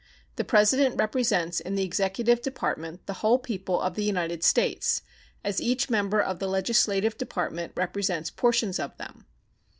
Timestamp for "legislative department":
6.47-7.73